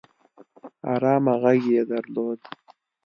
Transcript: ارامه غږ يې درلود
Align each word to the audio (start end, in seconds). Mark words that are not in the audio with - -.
ارامه 0.91 1.33
غږ 1.41 1.61
يې 1.73 1.83
درلود 1.89 2.39